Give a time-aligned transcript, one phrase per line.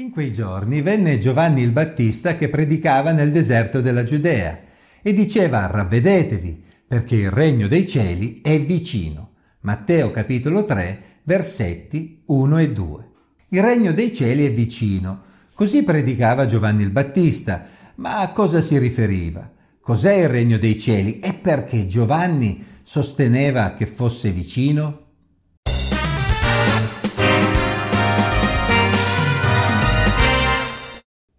[0.00, 4.58] In quei giorni venne Giovanni il Battista che predicava nel deserto della Giudea
[5.02, 9.32] e diceva ravvedetevi perché il regno dei cieli è vicino.
[9.60, 13.08] Matteo capitolo 3 versetti 1 e 2.
[13.48, 15.20] Il regno dei cieli è vicino.
[15.52, 17.66] Così predicava Giovanni il Battista.
[17.96, 19.52] Ma a cosa si riferiva?
[19.82, 24.99] Cos'è il regno dei cieli e perché Giovanni sosteneva che fosse vicino?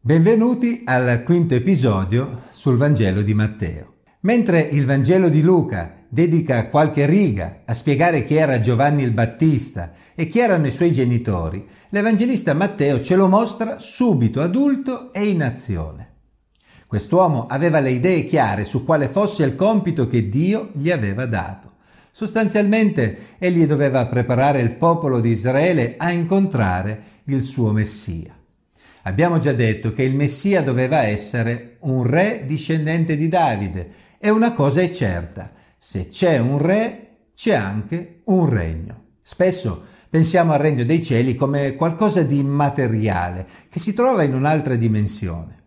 [0.04, 3.98] Benvenuti al quinto episodio sul Vangelo di Matteo.
[4.21, 9.91] Mentre il Vangelo di Luca dedica qualche riga a spiegare chi era Giovanni il Battista
[10.16, 15.43] e chi erano i suoi genitori, l'Evangelista Matteo ce lo mostra subito adulto e in
[15.43, 16.13] azione.
[16.88, 21.73] Quest'uomo aveva le idee chiare su quale fosse il compito che Dio gli aveva dato.
[22.12, 28.40] Sostanzialmente egli doveva preparare il popolo di Israele a incontrare il suo Messia.
[29.04, 34.54] Abbiamo già detto che il Messia doveva essere un re discendente di Davide e una
[34.54, 39.05] cosa è certa, se c'è un re c'è anche un regno.
[39.24, 44.76] Spesso pensiamo al regno dei cieli come qualcosa di immateriale che si trova in un'altra
[44.76, 45.60] dimensione.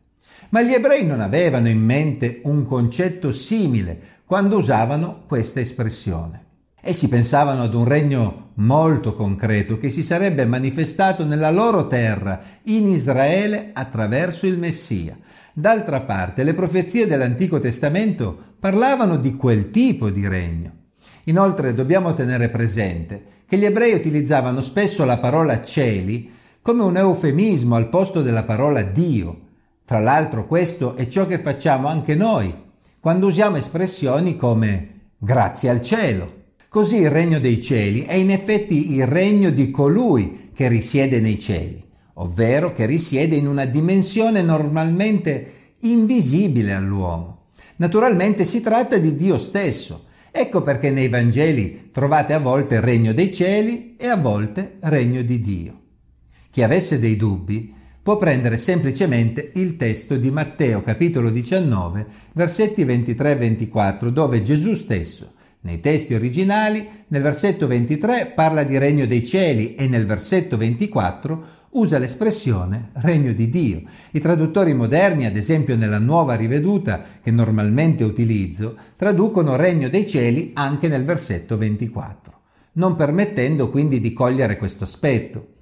[0.51, 6.44] Ma gli ebrei non avevano in mente un concetto simile quando usavano questa espressione.
[6.87, 12.87] Essi pensavano ad un regno molto concreto che si sarebbe manifestato nella loro terra, in
[12.87, 15.17] Israele, attraverso il Messia.
[15.55, 20.73] D'altra parte, le profezie dell'Antico Testamento parlavano di quel tipo di regno.
[21.25, 27.77] Inoltre dobbiamo tenere presente che gli ebrei utilizzavano spesso la parola cieli come un eufemismo
[27.77, 29.41] al posto della parola Dio.
[29.87, 32.55] Tra l'altro questo è ciò che facciamo anche noi
[33.01, 36.43] quando usiamo espressioni come grazie al cielo
[36.75, 41.39] Così il regno dei cieli è in effetti il regno di colui che risiede nei
[41.39, 41.80] cieli,
[42.14, 45.52] ovvero che risiede in una dimensione normalmente
[45.83, 47.50] invisibile all'uomo.
[47.77, 50.06] Naturalmente si tratta di Dio stesso.
[50.33, 55.40] Ecco perché nei Vangeli trovate a volte regno dei cieli e a volte regno di
[55.40, 55.80] Dio.
[56.51, 63.30] Chi avesse dei dubbi può prendere semplicemente il testo di Matteo capitolo 19 versetti 23
[63.30, 65.34] e 24 dove Gesù stesso
[65.64, 71.63] nei testi originali, nel versetto 23 parla di regno dei cieli e nel versetto 24
[71.70, 73.83] usa l'espressione regno di Dio.
[74.13, 80.51] I traduttori moderni, ad esempio nella nuova riveduta che normalmente utilizzo, traducono regno dei cieli
[80.55, 82.41] anche nel versetto 24,
[82.73, 85.54] non permettendo quindi di cogliere questo aspetto.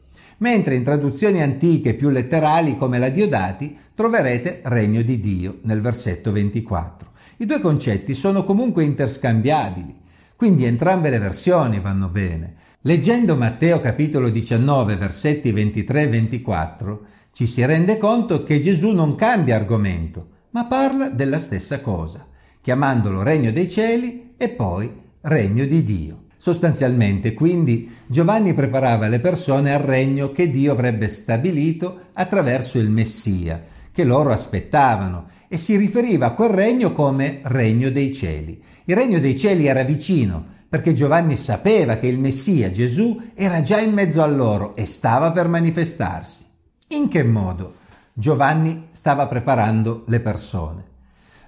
[0.43, 6.33] Mentre in traduzioni antiche più letterali come la Diodati troverete regno di Dio nel versetto
[6.33, 7.13] 24.
[7.37, 9.95] I due concetti sono comunque interscambiabili,
[10.35, 12.55] quindi entrambe le versioni vanno bene.
[12.81, 19.15] Leggendo Matteo capitolo 19 versetti 23 e 24 ci si rende conto che Gesù non
[19.15, 22.27] cambia argomento, ma parla della stessa cosa,
[22.61, 26.22] chiamandolo regno dei cieli e poi regno di Dio.
[26.43, 33.63] Sostanzialmente, quindi, Giovanni preparava le persone al regno che Dio avrebbe stabilito attraverso il Messia,
[33.93, 38.61] che loro aspettavano e si riferiva a quel regno come regno dei cieli.
[38.87, 43.79] Il regno dei cieli era vicino perché Giovanni sapeva che il Messia Gesù era già
[43.79, 46.45] in mezzo a loro e stava per manifestarsi.
[46.89, 47.75] In che modo?
[48.13, 50.85] Giovanni stava preparando le persone.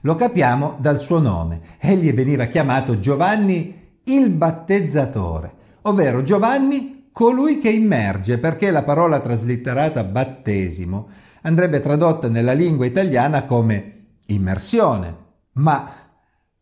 [0.03, 1.61] Lo capiamo dal suo nome.
[1.81, 10.05] Egli veniva chiamato Giovanni il battezzatore, ovvero Giovanni colui che immerge, perché la parola traslitterata
[10.05, 11.09] battesimo
[11.43, 15.17] andrebbe tradotta nella lingua italiana come immersione.
[15.53, 15.89] Ma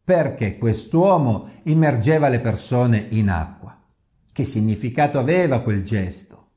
[0.04, 3.80] perché quest'uomo immergeva le persone in acqua?
[4.30, 6.48] Che significato aveva quel gesto?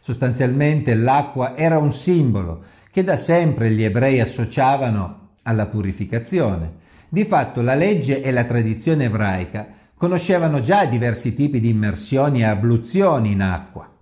[0.00, 6.76] Sostanzialmente l'acqua era un simbolo che da sempre gli ebrei associavano alla purificazione.
[7.08, 12.44] Di fatto la legge e la tradizione ebraica conoscevano già diversi tipi di immersioni e
[12.44, 13.92] abluzioni in acqua.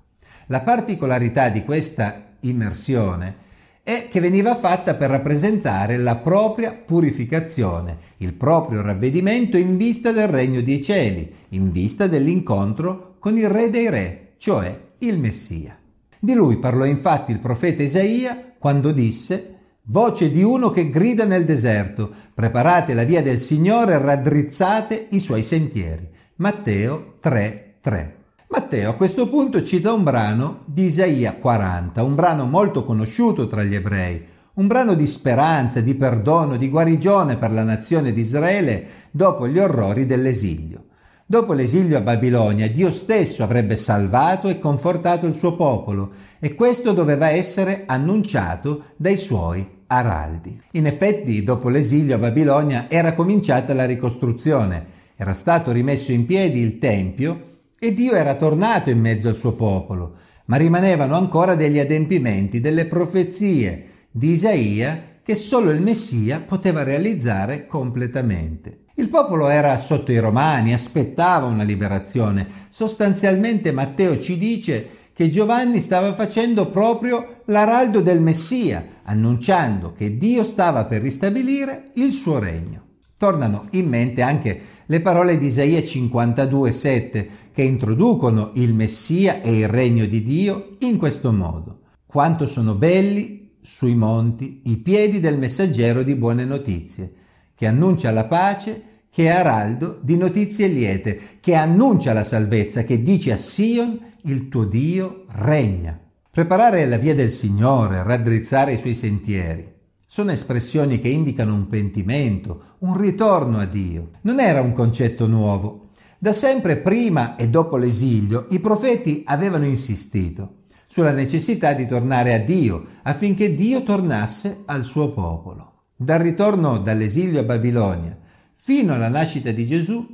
[0.46, 3.44] La particolarità di questa immersione
[3.82, 10.28] e che veniva fatta per rappresentare la propria purificazione, il proprio ravvedimento in vista del
[10.28, 15.76] regno dei cieli, in vista dell'incontro con il Re dei Re, cioè il Messia.
[16.19, 19.56] Di lui parlò infatti il profeta Isaia quando disse
[19.88, 25.21] Voce di uno che grida nel deserto, preparate la via del Signore e raddrizzate i
[25.21, 26.11] suoi sentieri.
[26.38, 28.15] Matteo 3, 3.
[28.49, 33.62] Matteo a questo punto cita un brano di Isaia 40, un brano molto conosciuto tra
[33.62, 34.25] gli ebrei,
[34.55, 39.61] un brano di speranza, di perdono, di guarigione per la nazione di Israele dopo gli
[39.61, 40.87] orrori dell'esilio.
[41.25, 46.11] Dopo l'esilio a Babilonia, Dio stesso avrebbe salvato e confortato il suo popolo
[46.41, 50.59] e questo doveva essere annunciato dai suoi araldi.
[50.73, 54.85] In effetti, dopo l'esilio a Babilonia era cominciata la ricostruzione,
[55.17, 59.53] era stato rimesso in piedi il Tempio e Dio era tornato in mezzo al suo
[59.53, 60.15] popolo,
[60.47, 67.67] ma rimanevano ancora degli adempimenti, delle profezie di Isaia che solo il Messia poteva realizzare
[67.67, 68.85] completamente.
[68.99, 72.47] Il popolo era sotto i romani, aspettava una liberazione.
[72.71, 80.44] Sostanzialmente Matteo ci dice che Giovanni stava facendo proprio l'araldo del Messia, annunciando che Dio
[80.44, 82.82] stava per ristabilire il suo regno.
[83.16, 89.68] Tornano in mente anche le parole di Isaia 52,7 che introducono il Messia e il
[89.68, 91.78] regno di Dio in questo modo.
[92.04, 97.10] Quanto sono belli sui monti i piedi del messaggero di buone notizie
[97.54, 98.82] che annuncia la pace,
[99.16, 104.50] che è araldo di notizie liete, che annuncia la salvezza, che dice a Sion, il
[104.50, 105.98] tuo Dio regna.
[106.30, 109.72] Preparare la via del Signore, raddrizzare i suoi sentieri,
[110.04, 114.10] sono espressioni che indicano un pentimento, un ritorno a Dio.
[114.20, 115.92] Non era un concetto nuovo.
[116.18, 122.38] Da sempre prima e dopo l'esilio i profeti avevano insistito sulla necessità di tornare a
[122.38, 125.84] Dio affinché Dio tornasse al suo popolo.
[125.96, 128.24] Dal ritorno dall'esilio a Babilonia
[128.66, 130.04] fino alla nascita di Gesù,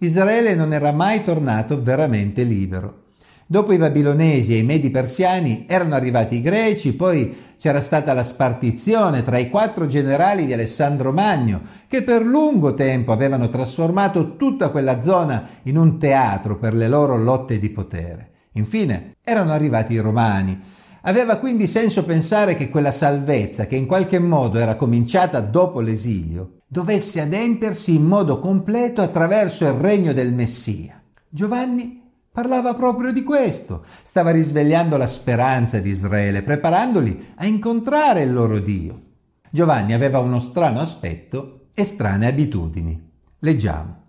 [0.00, 3.04] Israele non era mai tornato veramente libero.
[3.46, 8.22] Dopo i babilonesi e i medi persiani erano arrivati i greci, poi c'era stata la
[8.22, 14.68] spartizione tra i quattro generali di Alessandro Magno, che per lungo tempo avevano trasformato tutta
[14.68, 18.32] quella zona in un teatro per le loro lotte di potere.
[18.52, 20.60] Infine erano arrivati i romani,
[21.02, 26.60] Aveva quindi senso pensare che quella salvezza, che in qualche modo era cominciata dopo l'esilio,
[26.66, 31.02] dovesse adempiersi in modo completo attraverso il regno del Messia.
[31.28, 32.00] Giovanni
[32.30, 38.58] parlava proprio di questo, stava risvegliando la speranza di Israele, preparandoli a incontrare il loro
[38.58, 39.02] Dio.
[39.50, 43.10] Giovanni aveva uno strano aspetto e strane abitudini.
[43.40, 44.01] Leggiamo.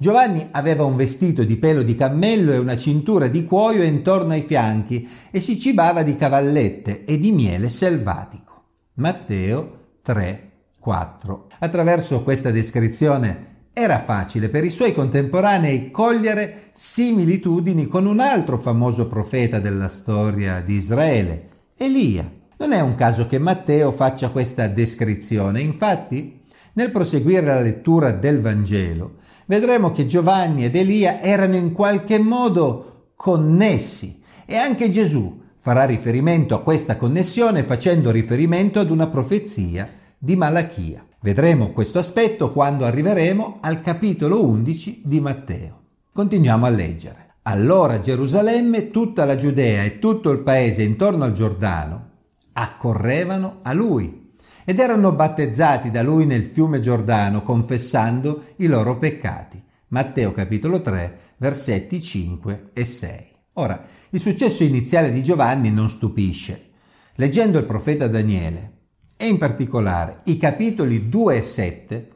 [0.00, 4.42] Giovanni aveva un vestito di pelo di cammello e una cintura di cuoio intorno ai
[4.42, 8.62] fianchi e si cibava di cavallette e di miele selvatico.
[8.94, 11.46] Matteo 3, 4.
[11.58, 19.08] Attraverso questa descrizione era facile per i suoi contemporanei cogliere similitudini con un altro famoso
[19.08, 22.30] profeta della storia di Israele, Elia.
[22.58, 26.40] Non è un caso che Matteo faccia questa descrizione, infatti
[26.74, 29.16] nel proseguire la lettura del Vangelo
[29.48, 36.54] vedremo che Giovanni ed Elia erano in qualche modo connessi e anche Gesù farà riferimento
[36.54, 41.04] a questa connessione facendo riferimento ad una profezia di Malachia.
[41.20, 45.80] Vedremo questo aspetto quando arriveremo al capitolo 11 di Matteo.
[46.12, 47.26] Continuiamo a leggere.
[47.42, 52.06] Allora Gerusalemme, tutta la Giudea e tutto il paese intorno al Giordano
[52.52, 54.27] accorrevano a lui
[54.68, 59.58] ed erano battezzati da lui nel fiume Giordano, confessando i loro peccati.
[59.88, 63.26] Matteo capitolo 3, versetti 5 e 6.
[63.54, 66.72] Ora, il successo iniziale di Giovanni non stupisce.
[67.14, 68.72] Leggendo il profeta Daniele,
[69.16, 72.08] e in particolare i capitoli 2 e 7,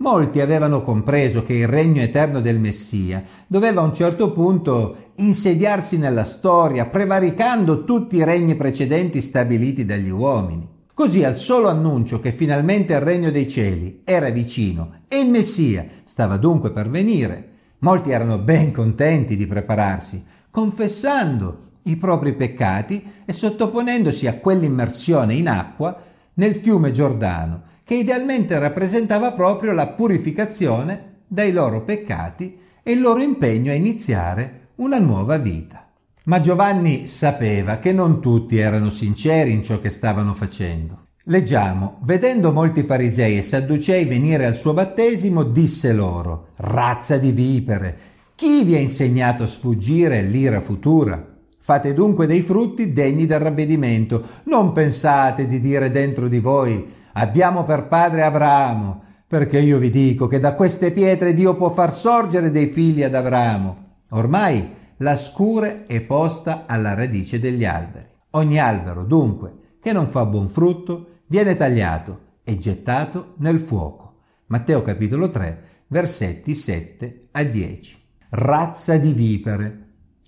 [0.00, 5.96] molti avevano compreso che il regno eterno del Messia doveva a un certo punto insediarsi
[5.96, 10.72] nella storia, prevaricando tutti i regni precedenti stabiliti dagli uomini.
[10.94, 15.84] Così al solo annuncio che finalmente il regno dei cieli era vicino e il Messia
[16.04, 17.48] stava dunque per venire,
[17.80, 25.48] molti erano ben contenti di prepararsi, confessando i propri peccati e sottoponendosi a quell'immersione in
[25.48, 26.00] acqua
[26.34, 33.20] nel fiume Giordano, che idealmente rappresentava proprio la purificazione dai loro peccati e il loro
[33.20, 35.83] impegno a iniziare una nuova vita.
[36.26, 41.08] Ma Giovanni sapeva che non tutti erano sinceri in ciò che stavano facendo.
[41.24, 47.98] Leggiamo, vedendo molti farisei e sadducei venire al suo battesimo, disse loro, razza di vipere,
[48.34, 51.22] chi vi ha insegnato a sfuggire l'ira futura?
[51.60, 57.64] Fate dunque dei frutti degni del ravvedimento, non pensate di dire dentro di voi, abbiamo
[57.64, 62.50] per padre Abramo, perché io vi dico che da queste pietre Dio può far sorgere
[62.50, 63.76] dei figli ad Abramo.
[64.10, 68.06] Ormai la scure è posta alla radice degli alberi.
[68.30, 74.20] Ogni albero, dunque, che non fa buon frutto, viene tagliato e gettato nel fuoco.
[74.46, 78.02] Matteo capitolo 3, versetti 7 a 10.
[78.30, 79.80] Razza di vipere.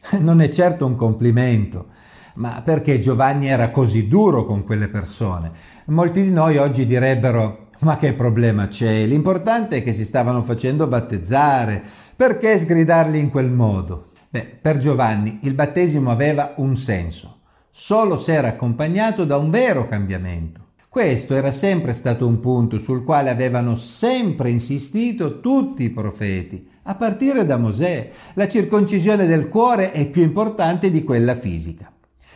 [0.20, 1.88] Non è certo un complimento,
[2.34, 5.50] ma perché Giovanni era così duro con quelle persone?
[5.86, 9.04] Molti di noi oggi direbbero ma che problema c'è?
[9.04, 11.82] L'importante è che si stavano facendo battezzare,
[12.16, 14.12] Perché sgridarli in quel modo?
[14.36, 17.38] Beh, per Giovanni il battesimo aveva un senso,
[17.70, 20.60] solo se era accompagnato da un vero cambiamento.
[20.90, 26.94] Questo era sempre stato un punto sul quale avevano sempre insistito tutti i profeti, a
[26.96, 28.10] partire da Mosè.
[28.34, 31.90] La circoncisione del cuore è più importante di quella fisica.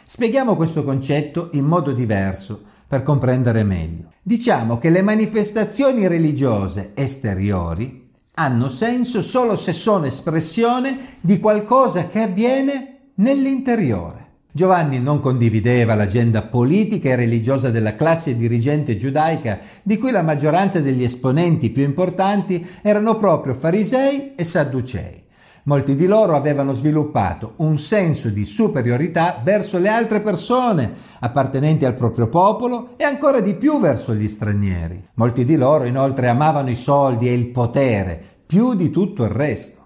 [0.06, 4.12] Spieghiamo questo concetto in modo diverso per comprendere meglio.
[4.22, 7.99] Diciamo che le manifestazioni religiose esteriori
[8.40, 14.28] hanno senso solo se sono espressione di qualcosa che avviene nell'interiore.
[14.50, 20.80] Giovanni non condivideva l'agenda politica e religiosa della classe dirigente giudaica, di cui la maggioranza
[20.80, 25.20] degli esponenti più importanti erano proprio farisei e sadducei.
[25.64, 31.94] Molti di loro avevano sviluppato un senso di superiorità verso le altre persone appartenenti al
[31.94, 35.04] proprio popolo e ancora di più verso gli stranieri.
[35.14, 39.78] Molti di loro inoltre amavano i soldi e il potere più di tutto il resto.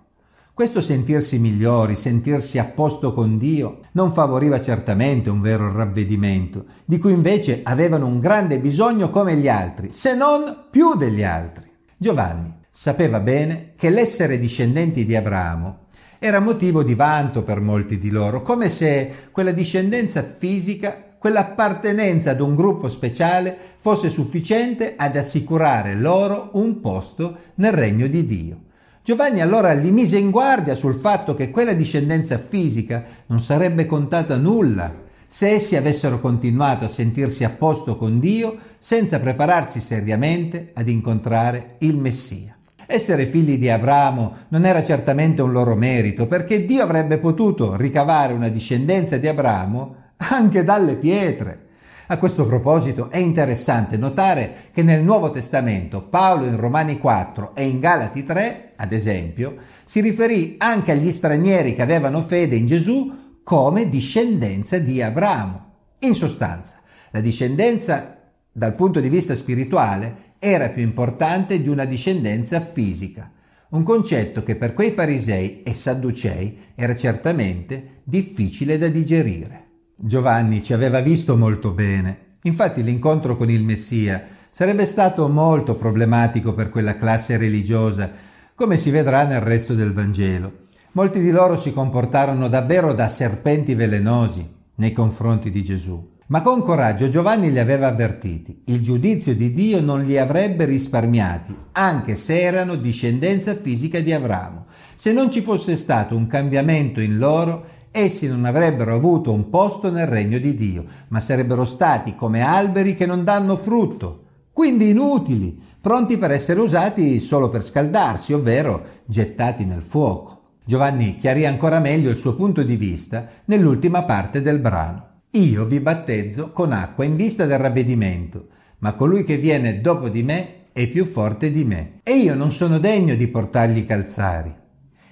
[0.54, 6.97] Questo sentirsi migliori, sentirsi a posto con Dio, non favoriva certamente un vero ravvedimento, di
[6.97, 11.71] cui invece avevano un grande bisogno come gli altri, se non più degli altri.
[11.99, 15.80] Giovanni sapeva bene che l'essere discendenti di Abramo
[16.18, 22.43] era motivo di vanto per molti di loro, come se quella discendenza fisica, quell'appartenenza ad
[22.43, 28.59] un gruppo speciale fosse sufficiente ad assicurare loro un posto nel regno di Dio.
[29.02, 34.37] Giovanni allora li mise in guardia sul fatto che quella discendenza fisica non sarebbe contata
[34.37, 34.95] nulla
[35.26, 41.76] se essi avessero continuato a sentirsi a posto con Dio senza prepararsi seriamente ad incontrare
[41.78, 42.54] il Messia.
[42.85, 48.35] Essere figli di Abramo non era certamente un loro merito, perché Dio avrebbe potuto ricavare
[48.35, 51.62] una discendenza di Abramo anche dalle pietre.
[52.09, 57.66] A questo proposito è interessante notare che nel Nuovo Testamento Paolo in Romani 4 e
[57.66, 63.40] in Galati 3, ad esempio, si riferì anche agli stranieri che avevano fede in Gesù
[63.43, 65.73] come discendenza di Abramo.
[66.00, 68.19] In sostanza, la discendenza
[68.52, 73.33] dal punto di vista spirituale era più importante di una discendenza fisica,
[73.71, 79.63] un concetto che per quei farisei e sadducei era certamente difficile da digerire.
[80.06, 82.26] Giovanni ci aveva visto molto bene.
[82.42, 88.11] Infatti l'incontro con il Messia sarebbe stato molto problematico per quella classe religiosa,
[88.54, 90.66] come si vedrà nel resto del Vangelo.
[90.92, 96.12] Molti di loro si comportarono davvero da serpenti velenosi nei confronti di Gesù.
[96.26, 98.64] Ma con coraggio Giovanni li aveva avvertiti.
[98.66, 104.66] Il giudizio di Dio non li avrebbe risparmiati, anche se erano discendenza fisica di Abramo.
[104.96, 107.64] Se non ci fosse stato un cambiamento in loro,
[107.96, 112.96] essi non avrebbero avuto un posto nel regno di Dio, ma sarebbero stati come alberi
[112.96, 114.22] che non danno frutto,
[114.52, 120.42] quindi inutili, pronti per essere usati solo per scaldarsi, ovvero gettati nel fuoco.
[120.64, 125.22] Giovanni chiarì ancora meglio il suo punto di vista nell'ultima parte del brano.
[125.32, 128.48] Io vi battezzo con acqua in vista del ravvedimento,
[128.78, 132.50] ma colui che viene dopo di me è più forte di me, e io non
[132.50, 134.62] sono degno di portargli i calzari.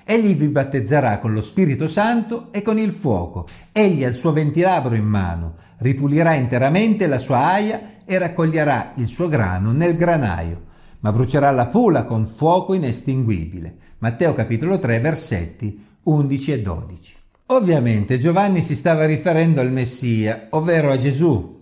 [0.05, 3.47] Egli vi battezzerà con lo Spirito Santo e con il fuoco.
[3.71, 9.07] Egli ha il suo ventilabro in mano, ripulirà interamente la sua aia e raccoglierà il
[9.07, 10.65] suo grano nel granaio,
[11.01, 13.77] ma brucerà la pula con fuoco inestinguibile.
[13.99, 17.15] Matteo capitolo 3 versetti 11 e 12.
[17.47, 21.61] Ovviamente Giovanni si stava riferendo al Messia, ovvero a Gesù.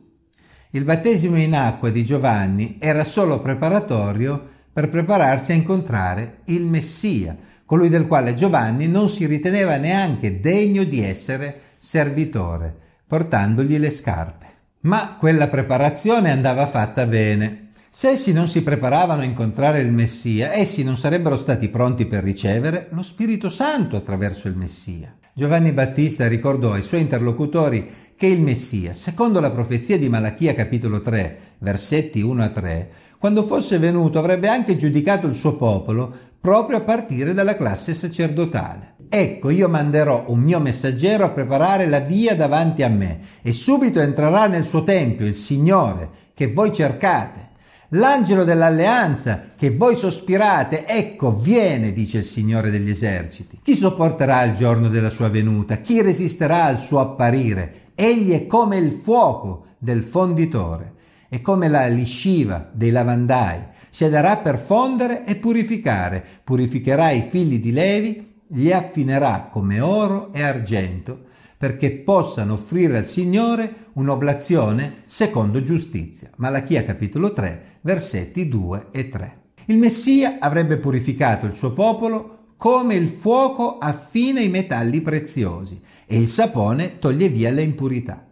[0.70, 7.37] Il battesimo in acqua di Giovanni era solo preparatorio per prepararsi a incontrare il Messia,
[7.66, 12.75] colui del quale Giovanni non si riteneva neanche degno di essere servitore,
[13.06, 14.46] portandogli le scarpe.
[14.82, 17.68] Ma quella preparazione andava fatta bene.
[17.90, 22.25] Se essi non si preparavano a incontrare il Messia, essi non sarebbero stati pronti per
[22.25, 25.14] ricevere lo Spirito Santo attraverso il Messia.
[25.34, 27.87] Giovanni Battista ricordò ai suoi interlocutori
[28.20, 33.42] che il Messia, secondo la profezia di Malachia capitolo 3, versetti 1 a 3, quando
[33.42, 38.96] fosse venuto avrebbe anche giudicato il suo popolo proprio a partire dalla classe sacerdotale.
[39.08, 44.00] Ecco, io manderò un mio messaggero a preparare la via davanti a me e subito
[44.00, 47.48] entrerà nel suo tempio il Signore che voi cercate.
[47.94, 53.58] L'angelo dell'alleanza che voi sospirate, ecco, viene, dice il Signore degli eserciti.
[53.62, 55.78] Chi sopporterà il giorno della sua venuta?
[55.78, 57.88] Chi resisterà al suo apparire?
[58.02, 60.95] Egli è come il fuoco del fonditore
[61.28, 67.61] è come la lisciva dei lavandai, si darà per fondere e purificare, purificherà i figli
[67.61, 71.26] di Levi, li affinerà come oro e argento,
[71.57, 76.30] perché possano offrire al Signore un'oblazione secondo giustizia.
[76.38, 79.38] Malachia capitolo 3, versetti 2 e 3.
[79.66, 86.18] Il Messia avrebbe purificato il suo popolo come il fuoco affina i metalli preziosi e
[86.18, 88.26] il sapone toglie via le impurità.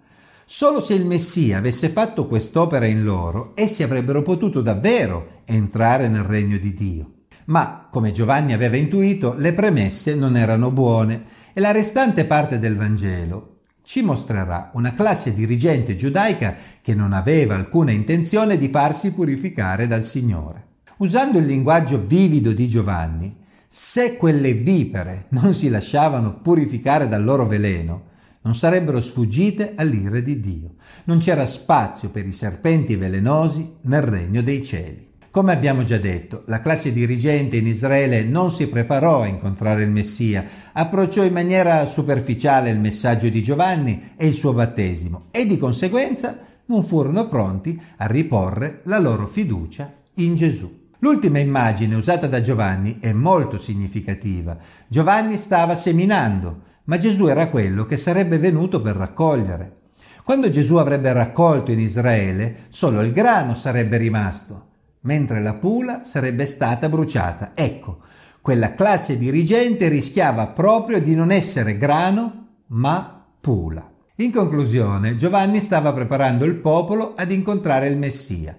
[0.45, 6.25] Solo se il Messia avesse fatto quest'opera in loro, essi avrebbero potuto davvero entrare nel
[6.25, 7.11] regno di Dio.
[7.47, 12.77] Ma, come Giovanni aveva intuito, le premesse non erano buone e la restante parte del
[12.77, 19.87] Vangelo ci mostrerà una classe dirigente giudaica che non aveva alcuna intenzione di farsi purificare
[19.87, 20.67] dal Signore.
[20.99, 27.47] Usando il linguaggio vivido di Giovanni, se quelle vipere non si lasciavano purificare dal loro
[27.47, 28.07] veleno,
[28.41, 30.75] non sarebbero sfuggite all'ira di Dio.
[31.05, 35.07] Non c'era spazio per i serpenti velenosi nel regno dei cieli.
[35.31, 39.91] Come abbiamo già detto, la classe dirigente in Israele non si preparò a incontrare il
[39.91, 45.59] Messia, approcciò in maniera superficiale il messaggio di Giovanni e il suo battesimo e di
[45.59, 50.88] conseguenza non furono pronti a riporre la loro fiducia in Gesù.
[51.01, 54.57] L'ultima immagine usata da Giovanni è molto significativa.
[54.89, 59.77] Giovanni stava seminando, ma Gesù era quello che sarebbe venuto per raccogliere.
[60.25, 64.67] Quando Gesù avrebbe raccolto in Israele, solo il grano sarebbe rimasto
[65.09, 67.53] mentre la pula sarebbe stata bruciata.
[67.55, 67.99] Ecco,
[68.41, 73.91] quella classe dirigente rischiava proprio di non essere grano, ma pula.
[74.17, 78.57] In conclusione, Giovanni stava preparando il popolo ad incontrare il Messia,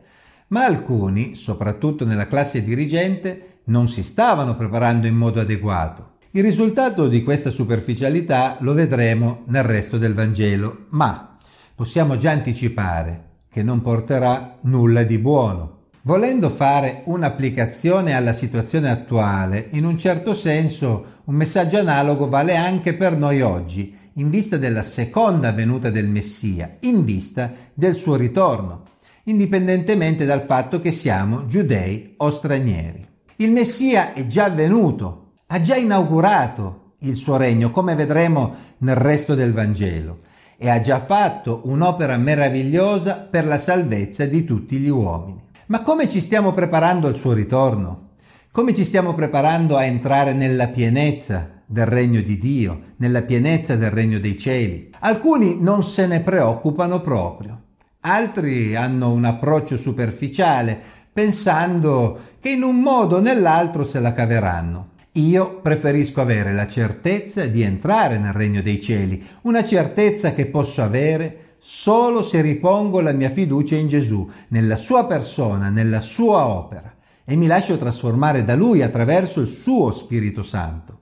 [0.50, 6.18] ma alcuni, soprattutto nella classe dirigente, non si stavano preparando in modo adeguato.
[6.32, 11.38] Il risultato di questa superficialità lo vedremo nel resto del Vangelo, ma
[11.74, 15.77] possiamo già anticipare che non porterà nulla di buono.
[16.03, 22.94] Volendo fare un'applicazione alla situazione attuale, in un certo senso un messaggio analogo vale anche
[22.94, 28.84] per noi oggi, in vista della seconda venuta del Messia, in vista del suo ritorno,
[29.25, 33.07] indipendentemente dal fatto che siamo giudei o stranieri.
[33.38, 39.35] Il Messia è già venuto, ha già inaugurato il suo regno, come vedremo nel resto
[39.35, 40.19] del Vangelo,
[40.57, 45.41] e ha già fatto un'opera meravigliosa per la salvezza di tutti gli uomini.
[45.67, 48.08] Ma come ci stiamo preparando al suo ritorno?
[48.51, 53.91] Come ci stiamo preparando a entrare nella pienezza del regno di Dio, nella pienezza del
[53.91, 54.89] regno dei cieli?
[54.99, 57.59] Alcuni non se ne preoccupano proprio,
[58.01, 60.79] altri hanno un approccio superficiale,
[61.12, 64.91] pensando che in un modo o nell'altro se la caveranno.
[65.13, 70.81] Io preferisco avere la certezza di entrare nel regno dei cieli, una certezza che posso
[70.81, 76.93] avere solo se ripongo la mia fiducia in Gesù, nella sua persona, nella sua opera
[77.29, 81.01] e mi lascio trasformare da Lui attraverso il suo Spirito Santo.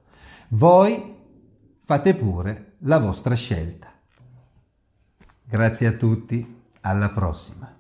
[0.50, 1.16] Voi
[1.80, 3.90] fate pure la vostra scelta.
[5.42, 6.57] Grazie a tutti,
[6.88, 7.77] alla prossima.